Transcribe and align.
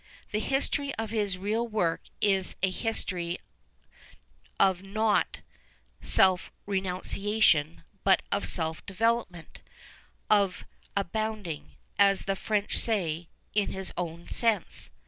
The 0.31 0.39
history 0.39 0.95
of 0.95 1.11
his 1.11 1.37
real 1.37 1.67
work 1.67 2.01
is 2.21 2.55
a 2.63 2.71
history 2.71 3.37
not 4.59 5.27
of 5.37 5.43
self 6.01 6.51
renunciation, 6.65 7.83
but 8.03 8.23
of 8.31 8.47
self 8.47 8.83
development, 8.87 9.61
of 10.27 10.65
abounding, 10.97 11.75
as 11.99 12.23
the 12.23 12.35
French 12.35 12.79
say, 12.79 13.29
in 13.53 13.69
his 13.73 13.93
own 13.95 14.25
sense. 14.27 14.89